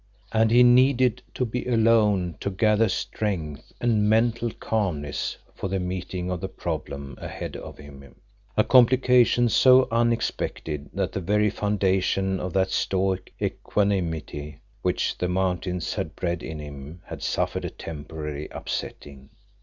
And 0.31 0.49
he 0.49 0.63
needed 0.63 1.21
to 1.35 1.45
be 1.45 1.63
alone 1.67 2.35
to 2.39 2.49
gather 2.49 2.89
strength 2.89 3.71
and 3.79 4.09
mental 4.09 4.49
calmness 4.49 5.37
for 5.53 5.67
the 5.67 5.79
meeting 5.79 6.31
of 6.31 6.41
the 6.41 6.47
problem 6.49 7.13
ahead 7.21 7.55
of 7.55 7.77
him, 7.77 8.15
a 8.57 8.63
complication 8.63 9.47
so 9.47 9.87
unexpected 9.91 10.89
that 10.91 11.11
the 11.11 11.21
very 11.21 11.51
foundation 11.51 12.39
of 12.39 12.51
that 12.53 12.71
stoic 12.71 13.31
equanimity 13.39 14.57
which 14.81 15.19
the 15.19 15.29
mountains 15.29 15.93
had 15.93 16.15
bred 16.15 16.41
in 16.41 16.57
him 16.57 17.03
had 17.05 17.21
suffered 17.21 17.63
a 17.63 17.69
temporary 17.69 18.47
upsetting. 18.49 19.29